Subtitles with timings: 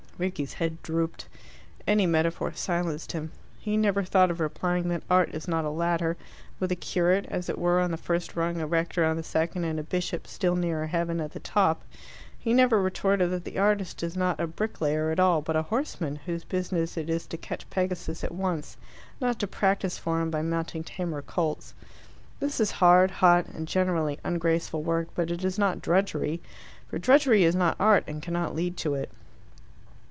[0.17, 1.27] Rickie's head drooped.
[1.87, 3.31] Any metaphor silenced him.
[3.57, 6.15] He never thought of replying that art is not a ladder
[6.59, 9.63] with a curate, as it were, on the first rung, a rector on the second,
[9.63, 11.83] and a bishop, still nearer heaven, at the top.
[12.37, 16.17] He never retorted that the artist is not a bricklayer at all, but a horseman,
[16.27, 18.77] whose business it is to catch Pegasus at once,
[19.19, 21.73] not to practise for him by mounting tamer colts.
[22.39, 26.41] This is hard, hot, and generally ungraceful work, but it is not drudgery.
[26.91, 29.09] For drudgery is not art, and cannot lead to it.